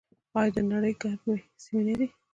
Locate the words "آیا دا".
0.39-0.61